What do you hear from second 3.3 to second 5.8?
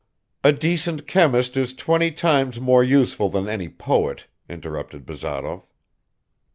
any poet," interrupted Bazarov.